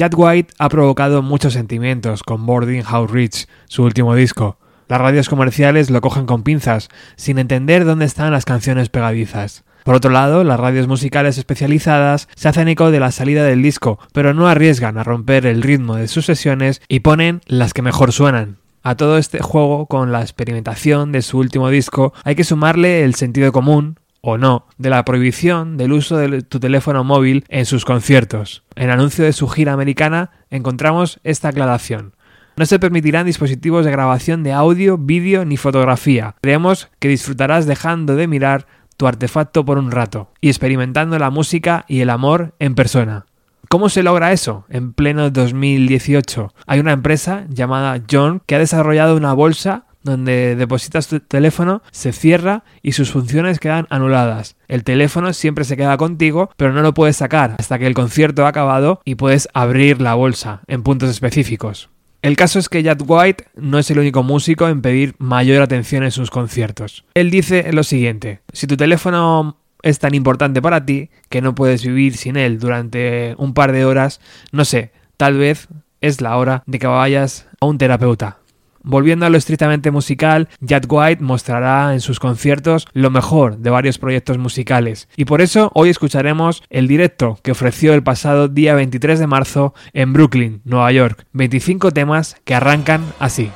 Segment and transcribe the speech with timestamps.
[0.00, 4.56] Jack White ha provocado muchos sentimientos con Boarding House Rich, su último disco.
[4.88, 9.62] Las radios comerciales lo cogen con pinzas, sin entender dónde están las canciones pegadizas.
[9.84, 13.98] Por otro lado, las radios musicales especializadas se hacen eco de la salida del disco,
[14.14, 18.12] pero no arriesgan a romper el ritmo de sus sesiones y ponen las que mejor
[18.12, 18.56] suenan.
[18.82, 23.16] A todo este juego con la experimentación de su último disco hay que sumarle el
[23.16, 27.84] sentido común, o no, de la prohibición del uso de tu teléfono móvil en sus
[27.84, 28.62] conciertos.
[28.74, 32.14] En anuncio de su gira americana encontramos esta aclaración.
[32.56, 36.34] No se permitirán dispositivos de grabación de audio, vídeo ni fotografía.
[36.42, 41.86] Creemos que disfrutarás dejando de mirar tu artefacto por un rato y experimentando la música
[41.88, 43.24] y el amor en persona.
[43.70, 46.52] ¿Cómo se logra eso en pleno 2018?
[46.66, 52.12] Hay una empresa llamada John que ha desarrollado una bolsa donde depositas tu teléfono, se
[52.12, 54.56] cierra y sus funciones quedan anuladas.
[54.68, 58.44] El teléfono siempre se queda contigo, pero no lo puedes sacar hasta que el concierto
[58.44, 61.90] ha acabado y puedes abrir la bolsa en puntos específicos.
[62.22, 66.04] El caso es que Jack White no es el único músico en pedir mayor atención
[66.04, 67.04] en sus conciertos.
[67.14, 71.82] Él dice lo siguiente, si tu teléfono es tan importante para ti que no puedes
[71.82, 74.20] vivir sin él durante un par de horas,
[74.52, 75.68] no sé, tal vez
[76.02, 78.39] es la hora de que vayas a un terapeuta.
[78.82, 83.98] Volviendo a lo estrictamente musical, Jack White mostrará en sus conciertos lo mejor de varios
[83.98, 89.18] proyectos musicales, y por eso hoy escucharemos el directo que ofreció el pasado día 23
[89.18, 93.50] de marzo en Brooklyn, Nueva York, 25 temas que arrancan así.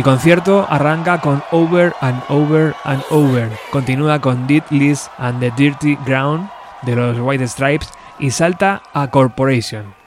[0.00, 5.52] El concierto arranca con Over and Over and Over, continúa con Dead List and the
[5.58, 6.48] Dirty Ground
[6.80, 9.99] de los White Stripes y salta a Corporation.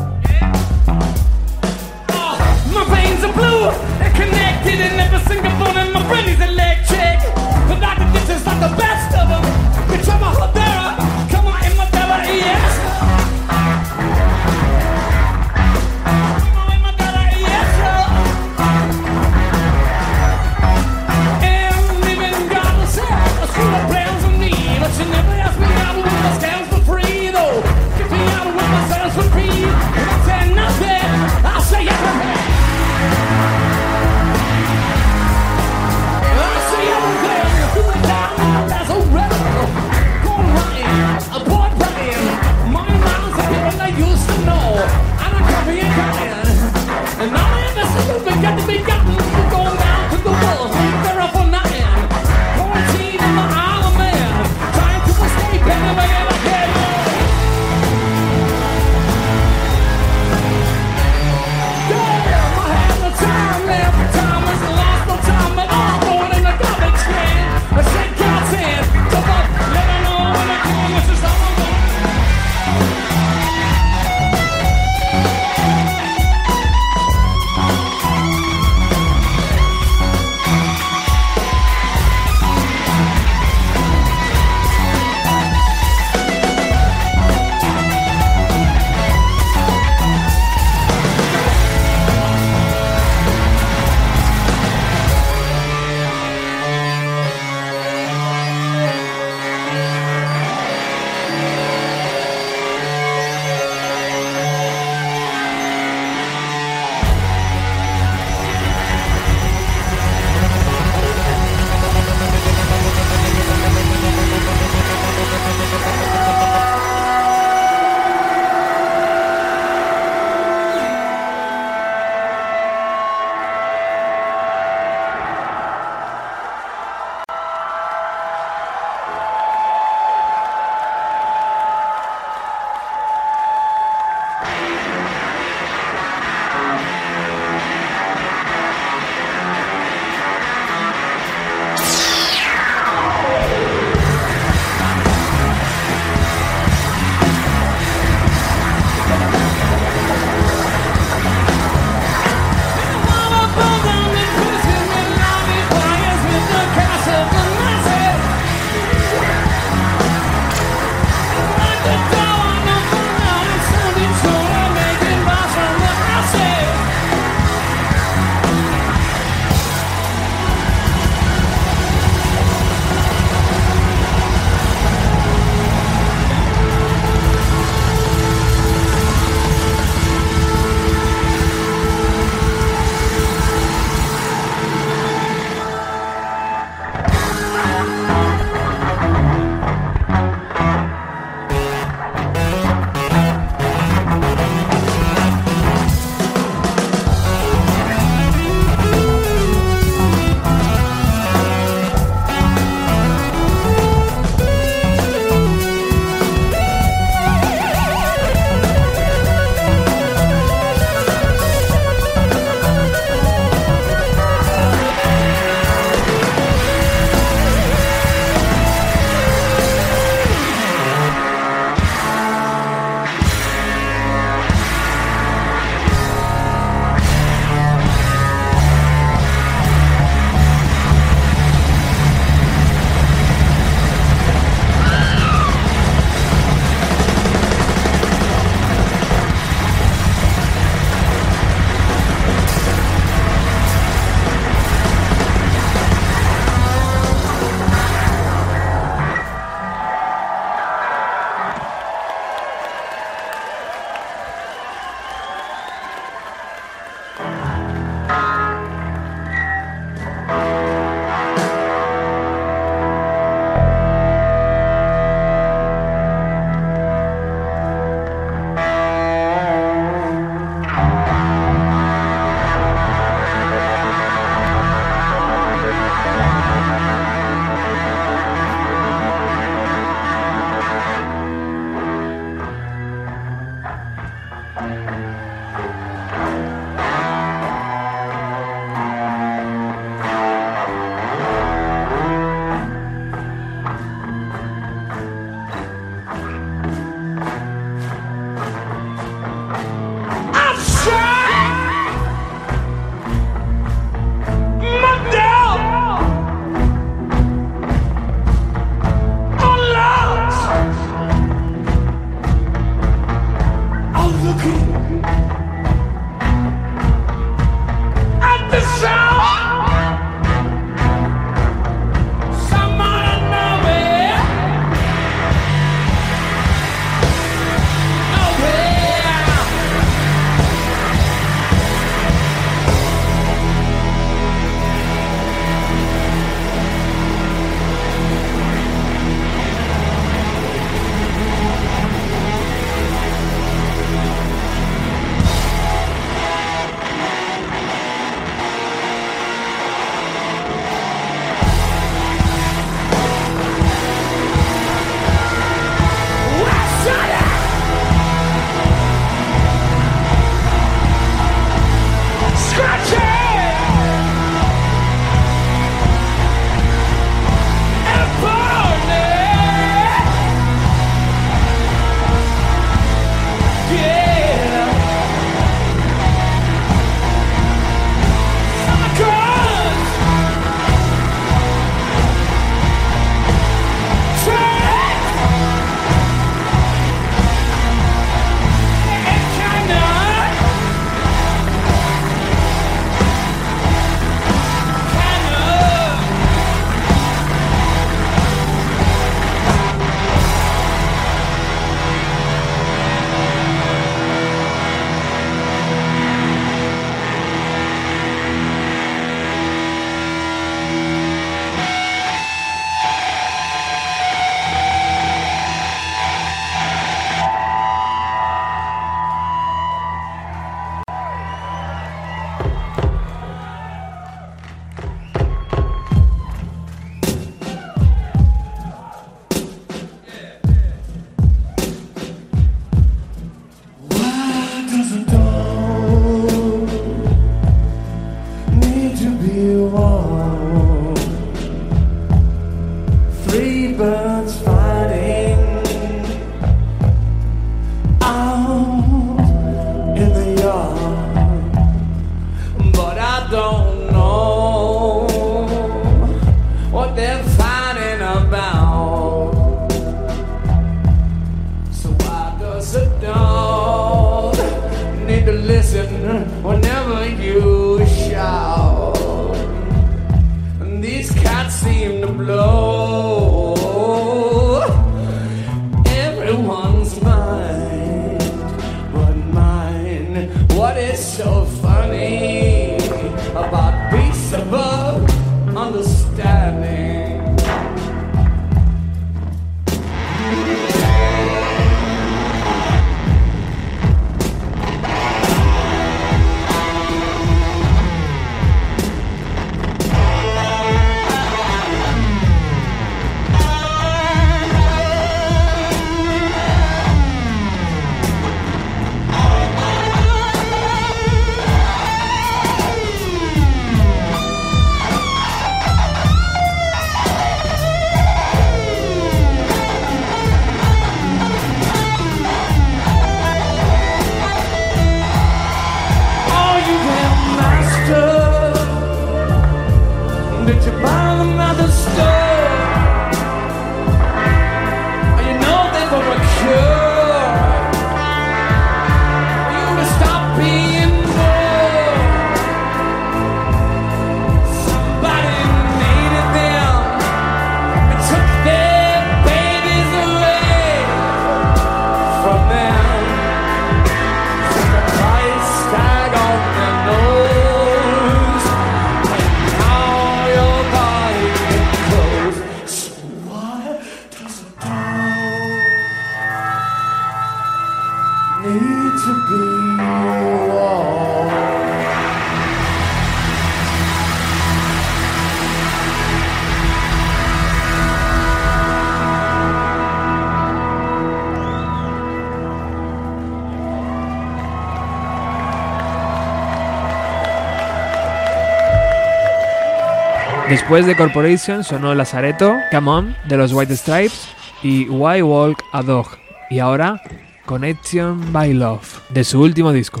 [590.72, 594.26] Después de Corporation sonó Lazareto, Come On de los White Stripes
[594.62, 596.06] y Why Walk a Dog.
[596.48, 597.02] Y ahora
[597.44, 600.00] Connection by Love de su último disco.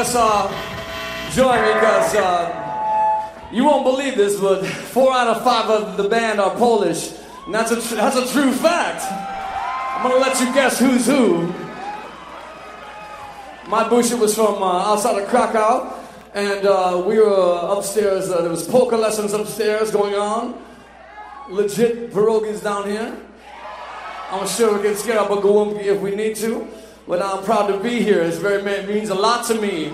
[0.00, 0.48] At this Warsaw
[1.32, 6.40] joint because uh, you won't believe this, but four out of five of the band
[6.40, 7.12] are Polish.
[7.46, 9.02] And that's a, tr- that's a true fact.
[9.04, 11.52] I'm gonna let you guess who's who.
[13.68, 15.92] My bullshit was from uh, outside of Krakow,
[16.34, 18.30] and uh, we were upstairs.
[18.30, 20.60] Uh, there was polka lessons upstairs going on.
[21.48, 23.16] Legit pierogies down here.
[24.30, 26.68] I'm sure we can scare up a gołąbki if we need to,
[27.10, 28.22] but I'm proud to be here.
[28.22, 29.92] It's very it means a lot to me.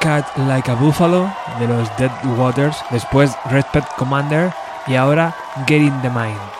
[0.00, 4.52] I Cut Like a Buffalo de los Dead Waters, después Respect Commander
[4.86, 5.34] y ahora
[5.66, 6.57] Get in the Mind.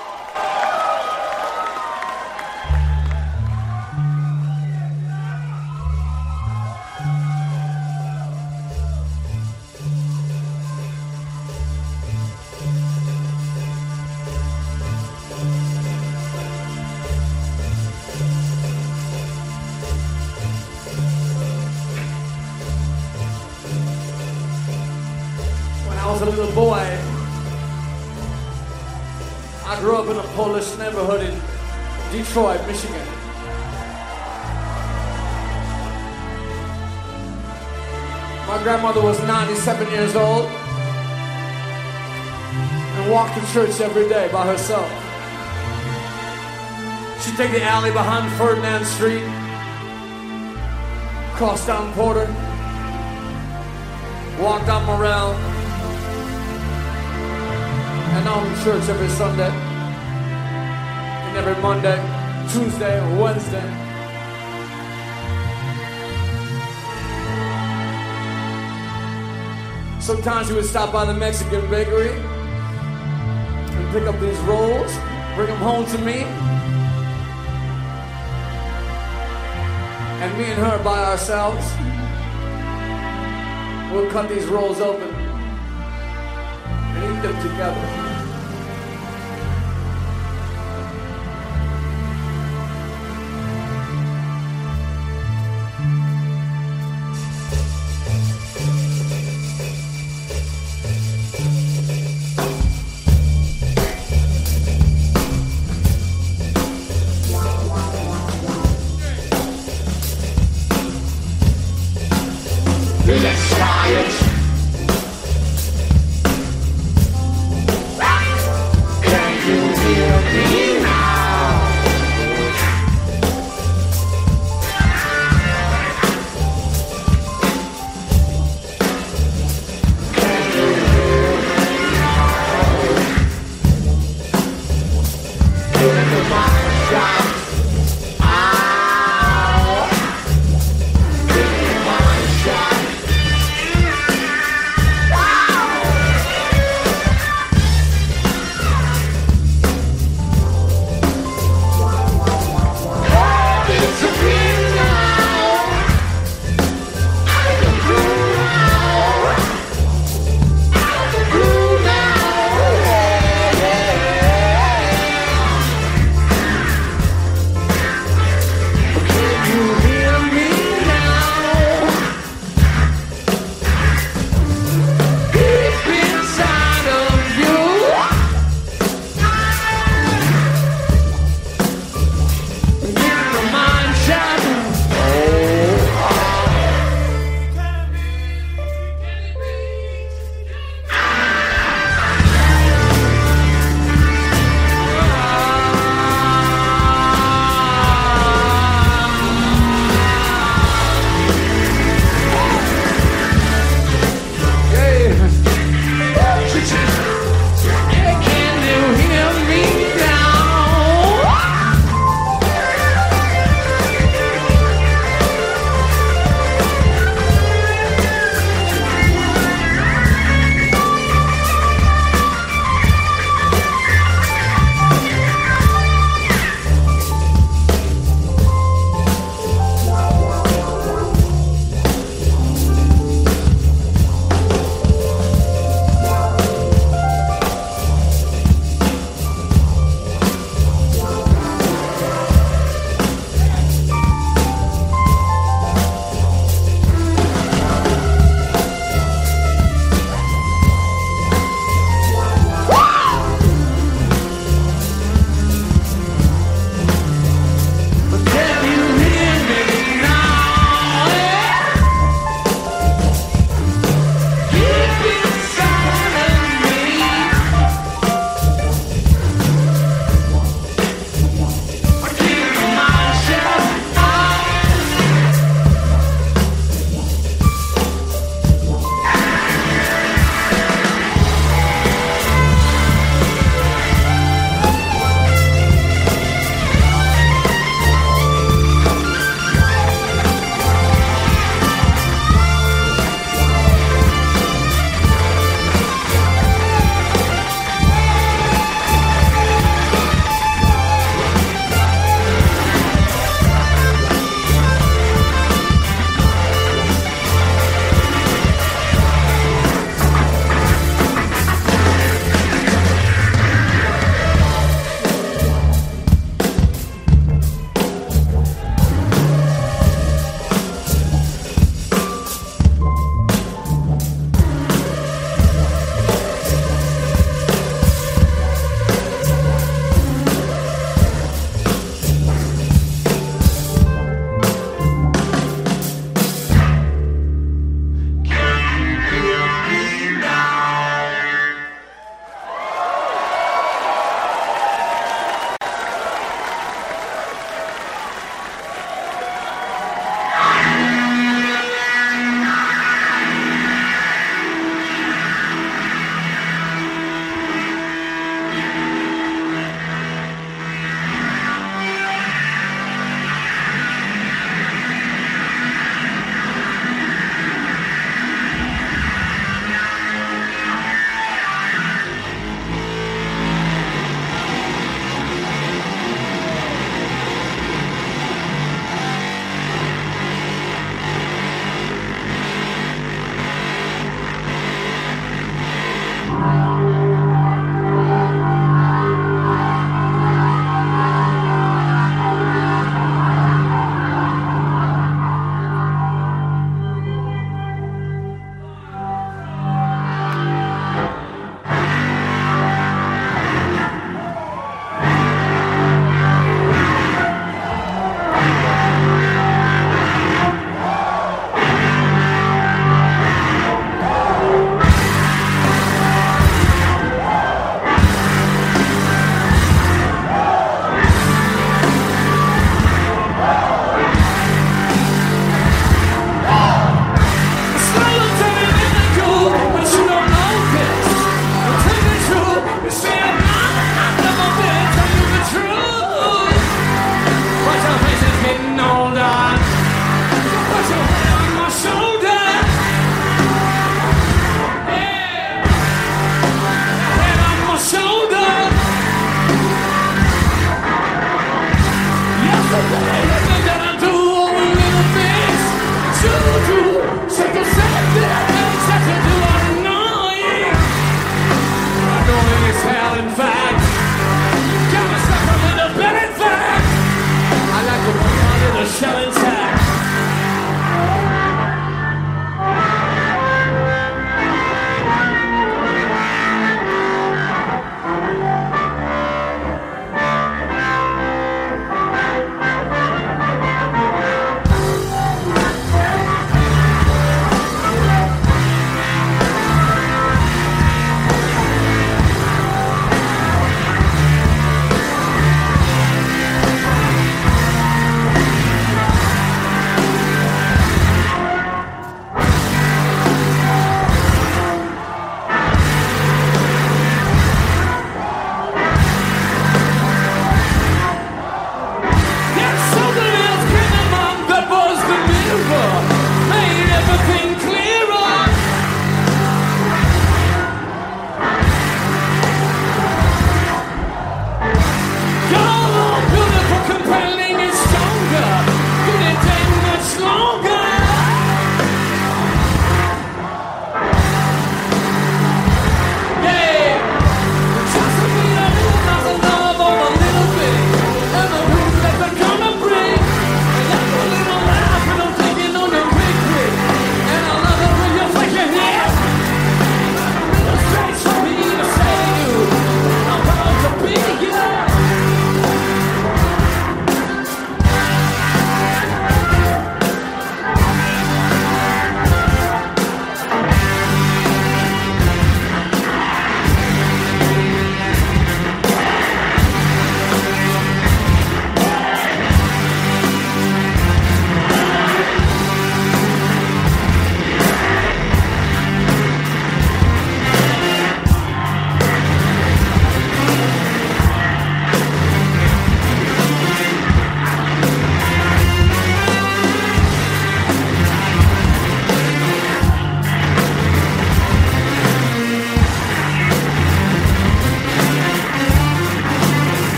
[43.52, 44.86] Church every day by herself.
[47.22, 49.24] She'd take the alley behind Ferdinand Street,
[51.34, 52.26] cross down Porter,
[54.38, 55.32] walk down Morel,
[58.12, 59.50] and on to church every Sunday,
[61.28, 61.96] and every Monday,
[62.52, 63.84] Tuesday, Wednesday.
[70.00, 72.37] Sometimes you would stop by the Mexican bakery
[73.92, 74.92] pick up these rolls,
[75.34, 76.24] bring them home to me.
[80.20, 81.64] And me and her by ourselves,
[83.92, 85.08] we'll cut these rolls open
[86.98, 88.07] and eat them together.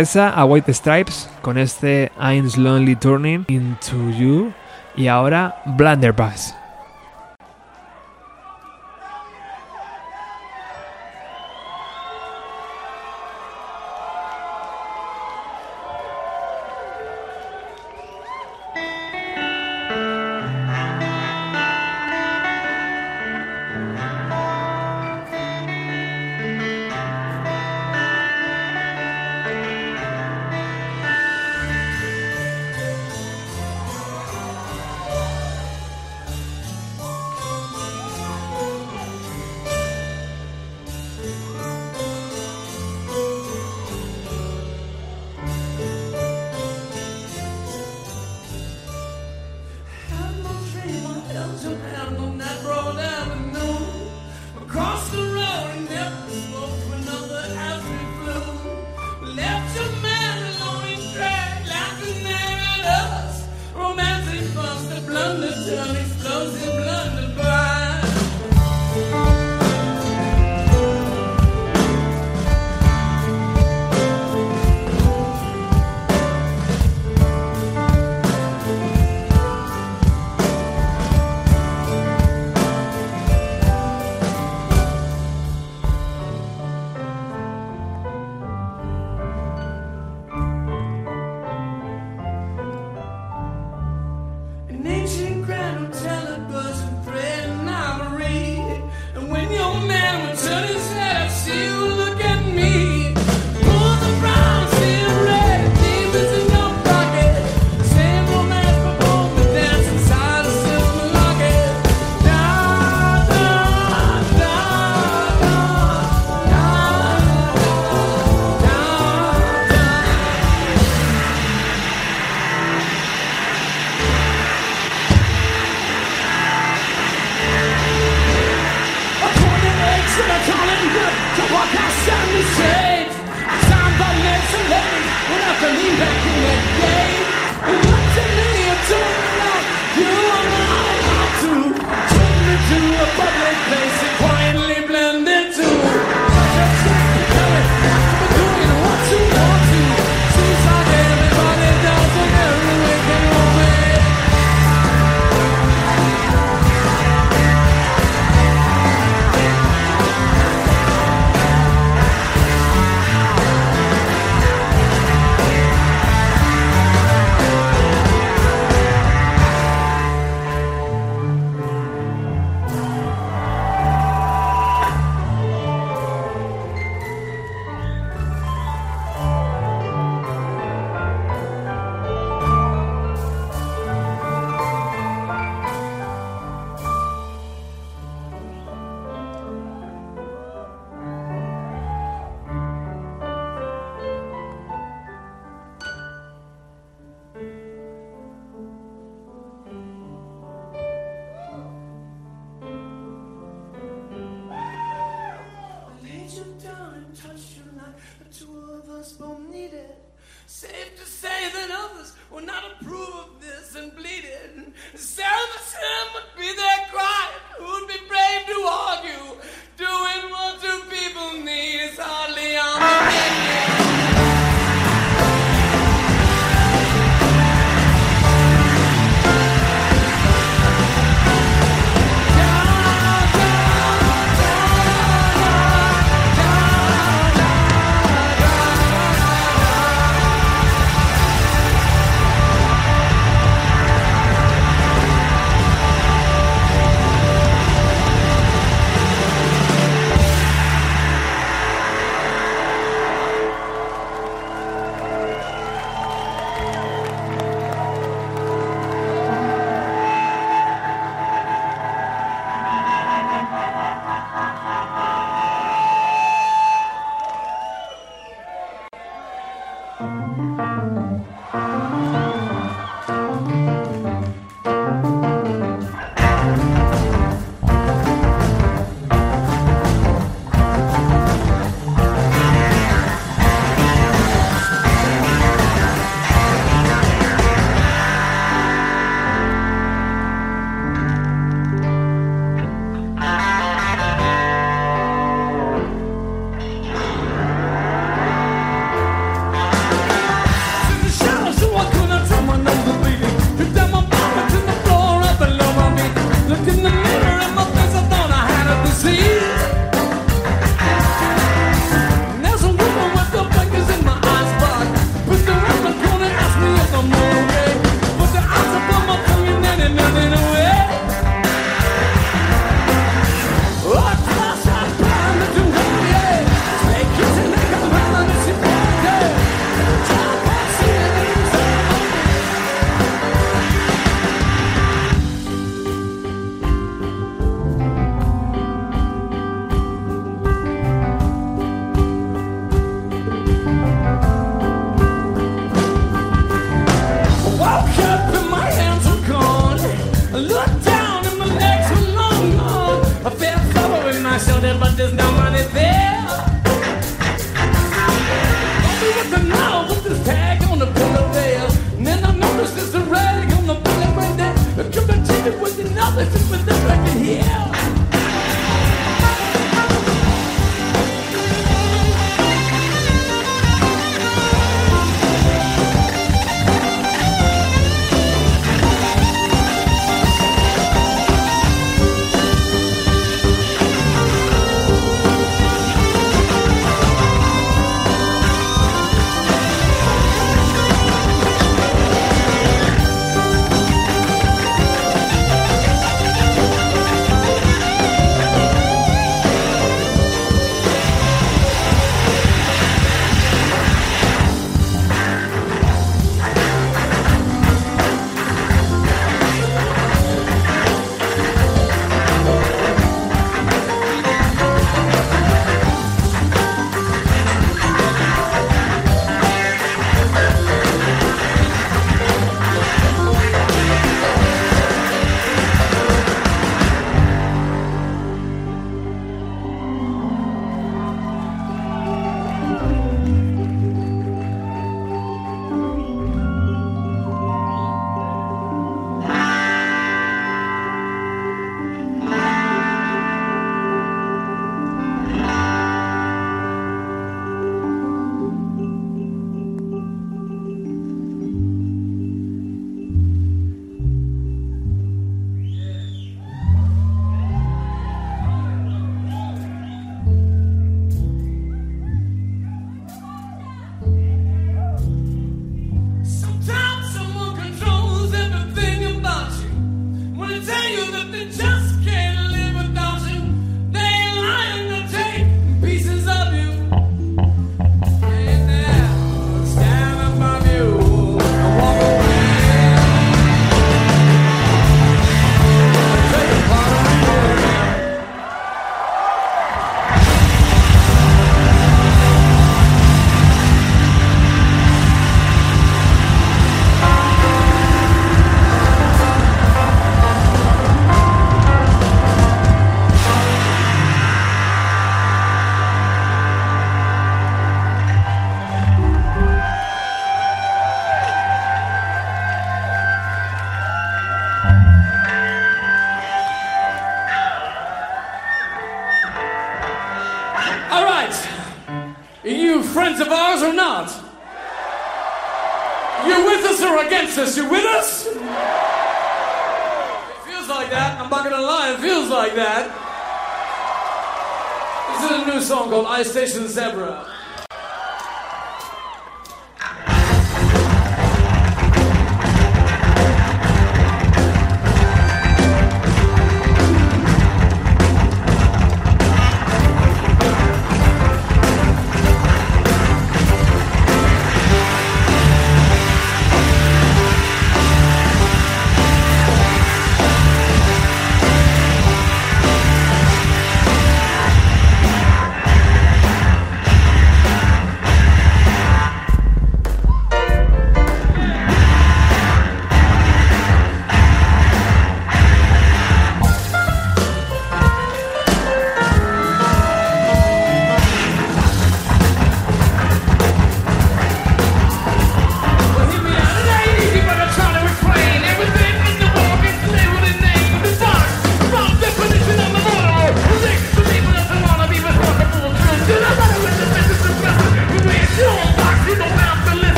[0.00, 4.50] Regresa a White Stripes con este I'm Slowly Turning Into You
[4.96, 6.54] y ahora Blunderbuss.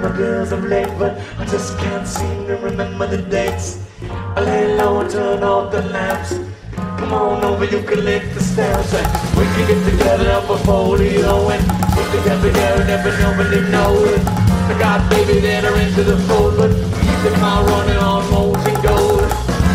[0.00, 3.84] my bills of late, but I just can't seem to remember the dates.
[4.34, 6.38] I lay low and turn off the lamps.
[6.98, 8.94] Come on over, you can lick the stairs.
[8.94, 9.06] And
[9.36, 11.62] we can get together up a folio and
[11.92, 14.22] put together there and every nobody know it.
[14.70, 18.80] I got baby that are into the fold, but he's in my running on molten
[18.80, 19.28] gold.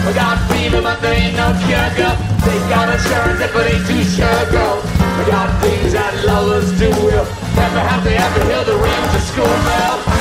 [0.05, 2.17] I got fever, but there ain't no cure, girl.
[2.45, 4.81] They got insurance, but ain't too sure, girl.
[5.17, 7.25] I got things that lovers do will
[7.55, 10.14] never have to ever hear the rams of school bell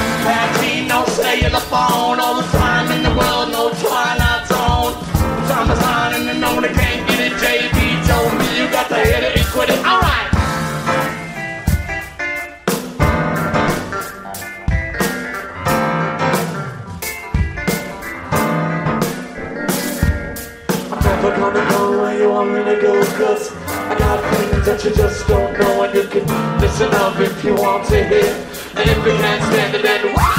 [1.45, 2.21] feel the phone.
[2.21, 4.95] All the time in the world, no twilight zone.
[5.49, 7.33] Time is on and no one can't get it.
[7.43, 9.79] JB told me you got to hit it and quit it.
[9.85, 10.31] All right.
[21.05, 23.53] Never gonna know where you want me to go Cause
[23.91, 26.27] I got things that you just don't know And you can
[26.61, 28.33] listen up if you want to hear
[28.77, 30.34] And if you can't stand it then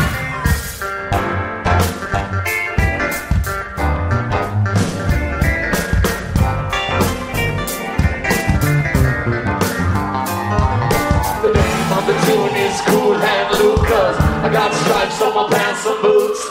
[13.88, 16.42] cause I got stripes on my pants and boots.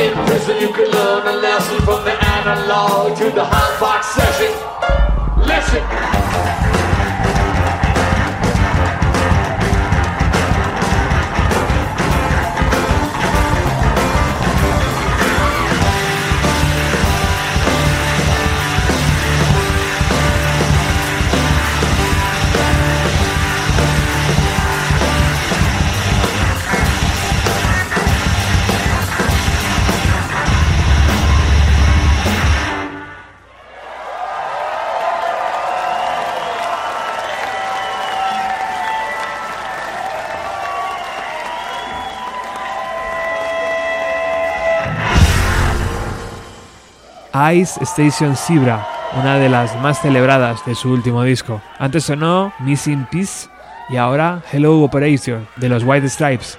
[0.00, 4.52] In prison you can learn a lesson From the analog to the hot box session.
[5.46, 6.13] Listen.
[47.52, 48.86] Ice Station Zebra,
[49.20, 51.60] una de las más celebradas de su último disco.
[51.78, 53.48] Antes sonó Missing Peace
[53.90, 56.58] y ahora Hello Operation de los White Stripes.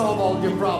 [0.00, 0.79] Solve all your problems.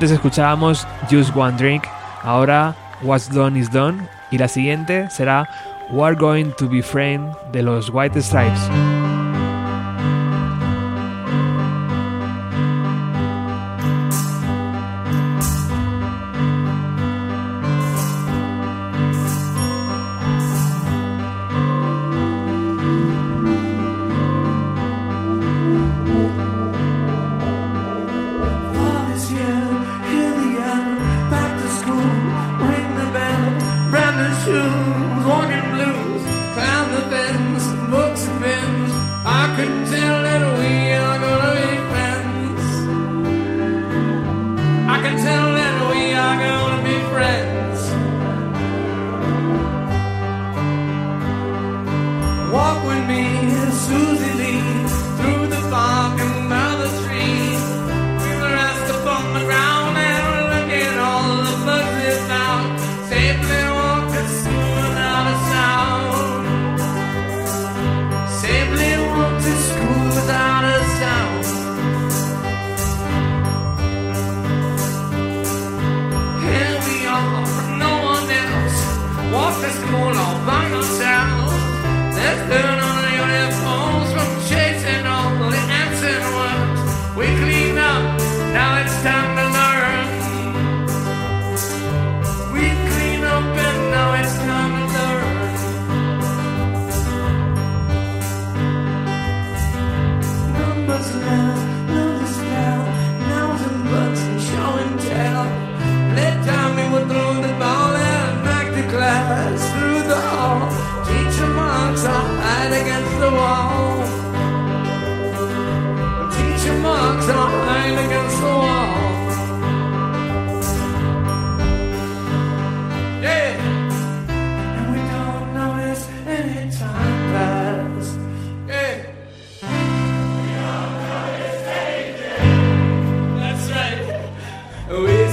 [0.00, 1.84] Antes escuchábamos Just One Drink,
[2.22, 5.46] ahora What's Done Is Done y la siguiente será
[5.90, 9.09] We're Going to Be Friends de los White Stripes.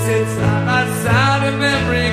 [0.08, 2.07] sits outside of memory.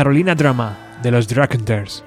[0.00, 2.02] Carolina Drama de los Draconters.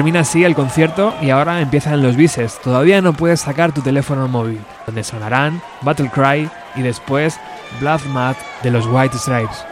[0.00, 2.58] Termina así el concierto y ahora empiezan los bises.
[2.64, 7.38] Todavía no puedes sacar tu teléfono móvil, donde sonarán Battle Cry y después
[7.80, 9.69] Blood Mat de los White Stripes.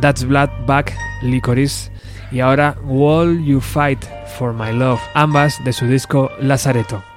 [0.00, 1.90] That's Blood Back Licorice
[2.30, 4.04] y ahora Wall You Fight
[4.38, 7.09] for My Love, ambas de su disco Lazareto.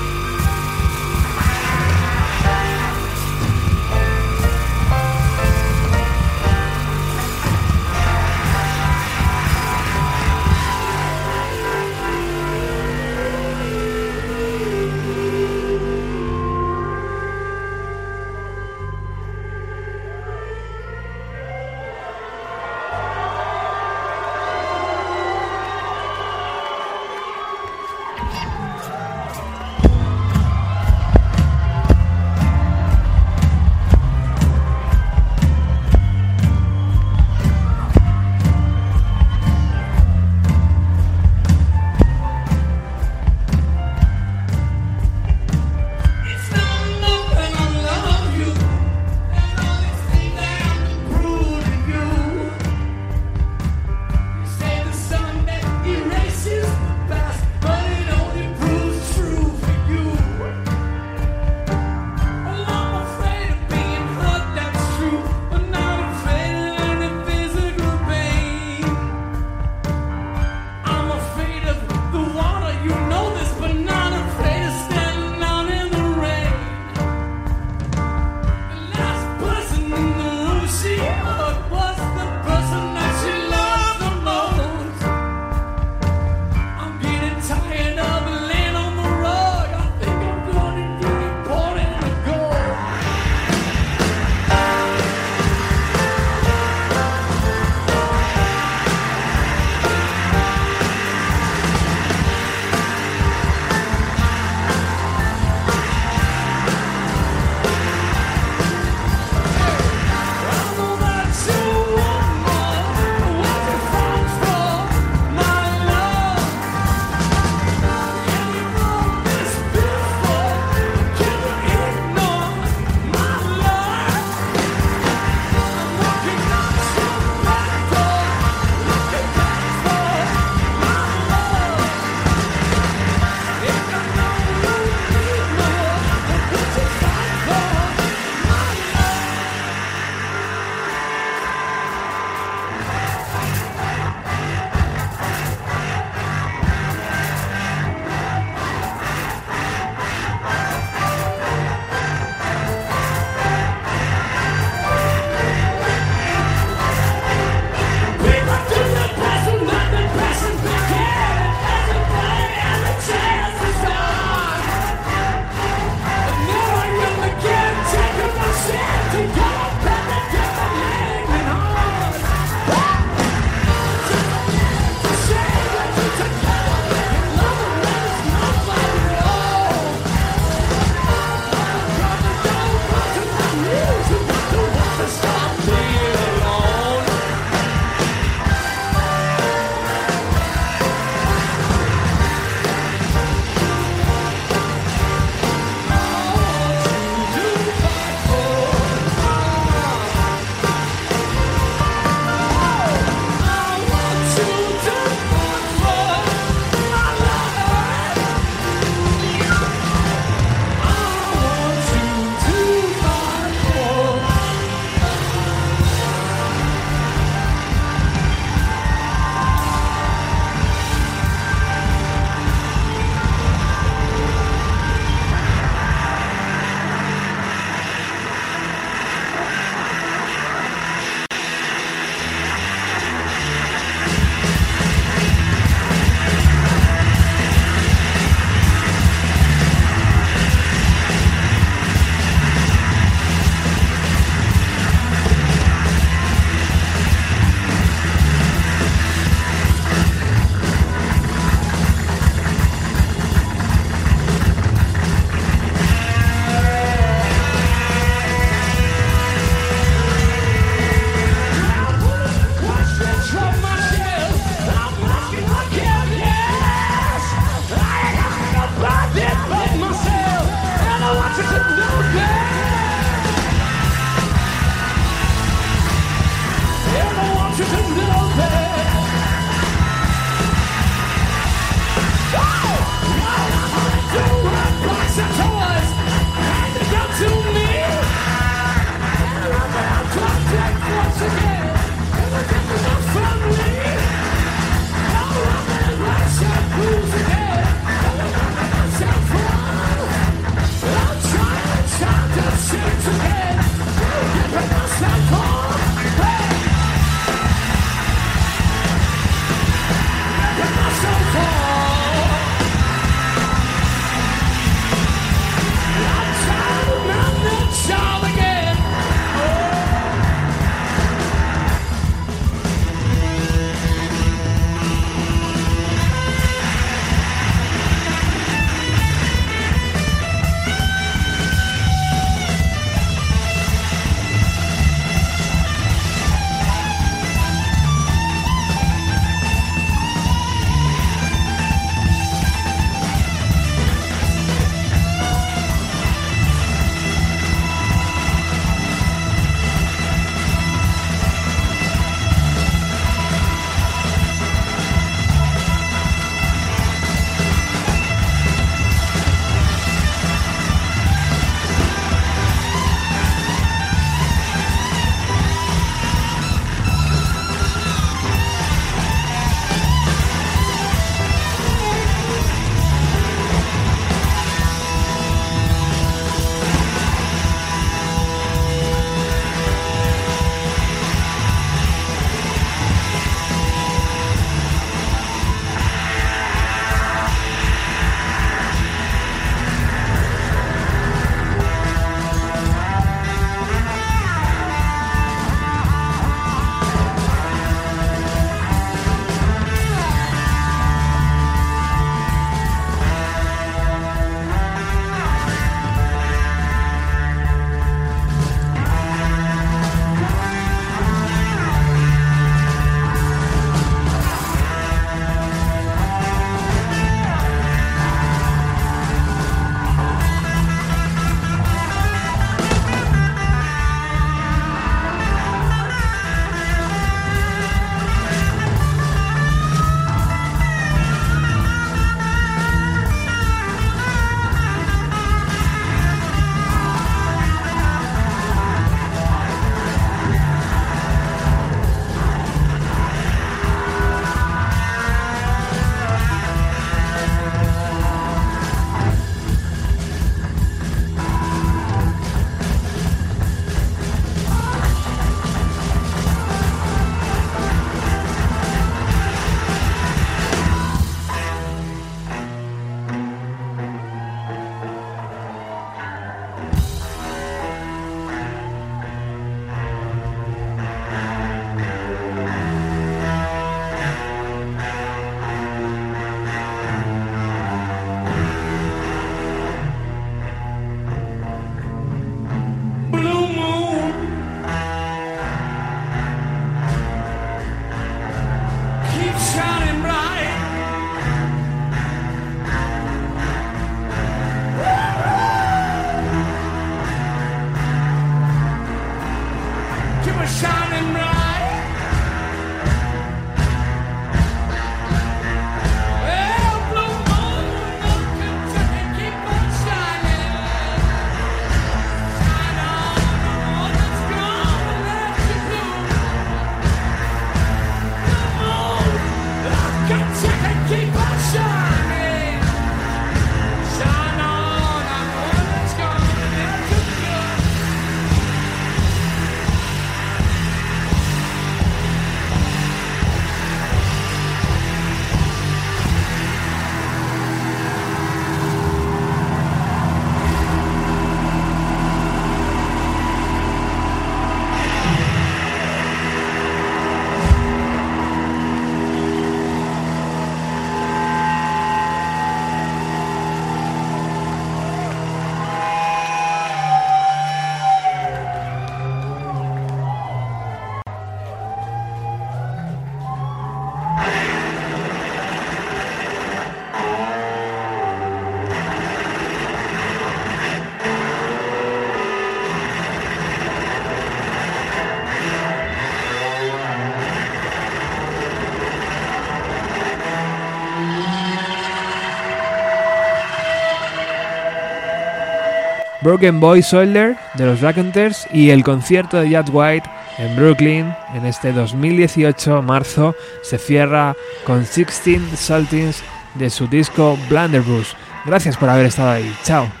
[586.21, 591.45] Broken Boy Soldier de los Raconteurs y el concierto de Jack White en Brooklyn en
[591.45, 594.35] este 2018 marzo se cierra
[594.65, 596.23] con 16 Saltings
[596.55, 598.15] de su disco Blunderbuss.
[598.45, 599.55] Gracias por haber estado ahí.
[599.63, 600.00] Chao.